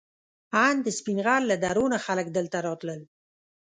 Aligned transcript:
ان 0.65 0.75
د 0.85 0.87
سپین 0.97 1.17
غر 1.25 1.41
له 1.51 1.55
درو 1.63 1.85
نه 1.93 1.97
خلک 2.05 2.27
دلته 2.37 2.57
راتلل. 2.67 3.01